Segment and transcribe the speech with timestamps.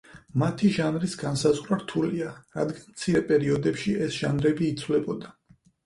[0.43, 5.37] მათი ჟანრის განსაზღვრა რთულია, რადგან მცირე პერიოდებში ეს ჟანრები იცვლებოდა.